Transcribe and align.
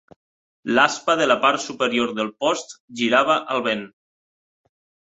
L'aspa 0.77 1.15
de 1.19 1.27
la 1.27 1.35
part 1.45 1.65
superior 1.67 2.15
del 2.21 2.33
post 2.47 2.77
girava 3.03 3.39
al 3.57 3.65
vent. 3.71 3.89